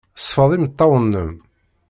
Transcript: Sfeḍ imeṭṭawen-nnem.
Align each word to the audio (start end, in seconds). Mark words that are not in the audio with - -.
Sfeḍ 0.19 0.49
imeṭṭawen-nnem. 0.55 1.31